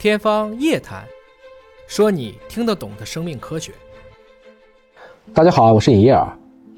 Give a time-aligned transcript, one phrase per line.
[0.00, 1.02] 天方夜谭，
[1.86, 3.70] 说你听得懂的生命科学。
[5.34, 6.34] 大家好，我是尹烨啊。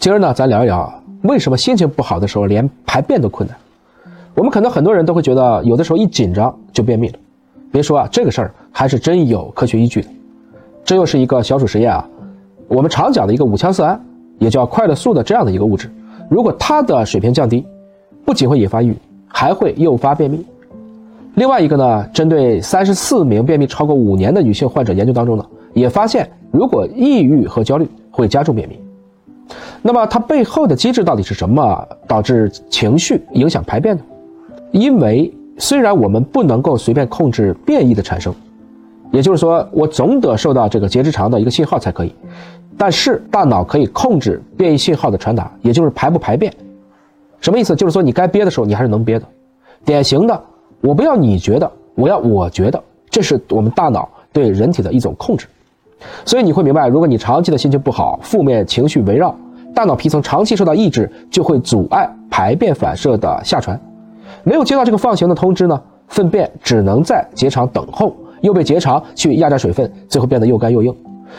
[0.00, 0.92] 今儿呢，咱聊一聊
[1.22, 3.56] 为什么心情不好的时候连排便都困难。
[4.34, 7.18] 我们可能很多人都会觉得，有的时候一紧张就便秘了。
[7.70, 10.08] 别说啊，这个事儿还是真有科学依据的。
[10.84, 12.04] 这又是一个小鼠实验啊。
[12.66, 14.04] 我们常讲的一个五羟色胺，
[14.40, 15.88] 也叫快乐素的这样的一个物质，
[16.28, 17.64] 如果它的水平降低，
[18.24, 18.96] 不仅会引发抑郁，
[19.28, 20.44] 还会诱发便秘。
[21.34, 28.78] 另外一个呢，针对三十四名便秘超过五年的女性患者研究当中呢，也发现，如果抑郁和焦虑会加重便秘。
[29.82, 34.02] 那么它背后的机制到底是什么，导致情绪影响排便呢？
[34.70, 38.32] 因为虽然我们不能够随便控制便意的产生，
[39.10, 42.14] 也就是说，我总得受到这个结直肠的一个信号才可以，
[42.78, 46.52] 但是大脑可以控制便意信号的传达，也就是排不排便。
[47.40, 47.74] 什么意思？
[47.74, 49.26] 就是说你该憋的时候，你还是能憋的。
[49.84, 50.40] 典型的。
[50.86, 55.46] 我不要你觉得，我要我觉得，这是我们大脑对人体的一种控制。
[56.26, 59.34] 所以你会明白，如果你长期的心情不好，负面情绪围绕，
[59.74, 63.80] 大脑皮层长期受到抑制，就会阻碍排便反射的下传。
[64.42, 70.94] 没有接到这个放行的通知呢，粪便只能在结肠等候，又被结肠去压榨水分，最后变得又干又硬，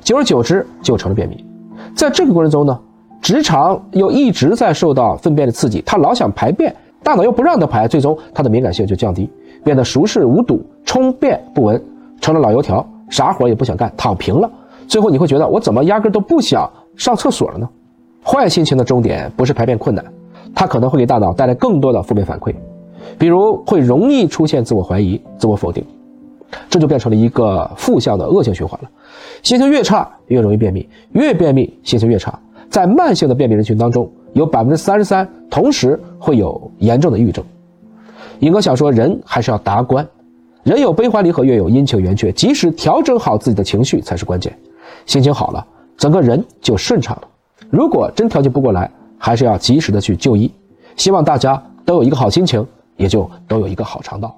[0.00, 1.44] 久而久之就成了便秘。
[1.94, 2.80] 在这个过程中呢，
[3.20, 6.74] 直肠又一直在受到粪便的刺激，它老想排便。
[7.06, 9.30] 大脑又不让它排，最终它的敏感性就降低，
[9.62, 11.80] 变得熟视无睹，冲便不闻，
[12.20, 14.50] 成了老油条，啥活也不想干，躺平了。
[14.88, 17.68] 最后你会觉得我怎么压根都不想上厕所了呢？
[18.24, 20.04] 坏心情的终点不是排便困难，
[20.52, 22.52] 它可能会给大脑带来更多的负面反馈，
[23.16, 25.84] 比如会容易出现自我怀疑、自我否定，
[26.68, 28.90] 这就变成了一个负向的恶性循环了。
[29.44, 32.36] 心情越差越容易便秘，越便秘心情越差。
[32.68, 34.10] 在慢性的便秘人群当中。
[34.32, 35.26] 有百分之三十三
[35.56, 37.42] 同时会有严重的抑郁症。
[38.40, 40.06] 尹哥想说，人还是要达观，
[40.64, 44.54] 人有悲欢离合，月有阴晴圆缺，及时调整好自己的情绪才是关键。
[45.06, 47.28] 心情好了，整个人就顺畅了。
[47.70, 50.52] 如果真调节不过来，还是要及时的去就医。
[50.94, 52.66] 希望大家都有一个好心情，
[52.98, 54.36] 也就都有一个好肠道。